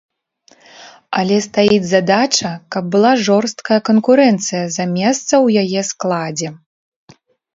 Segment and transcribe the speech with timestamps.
[1.23, 6.49] Але стаіць задача, каб была жорсткая канкурэнцыя за месца ў яе складзе.